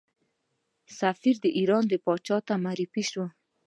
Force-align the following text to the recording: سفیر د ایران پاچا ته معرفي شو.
سفیر 0.99 1.35
د 1.41 1.45
ایران 1.57 1.83
پاچا 2.05 2.37
ته 2.47 2.53
معرفي 2.63 3.03
شو. 3.11 3.25